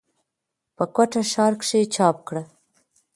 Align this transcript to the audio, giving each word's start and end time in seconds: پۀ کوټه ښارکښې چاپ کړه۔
پۀ 0.75 0.85
کوټه 0.95 1.21
ښارکښې 1.31 1.81
چاپ 1.95 2.17
کړه۔ 2.27 2.43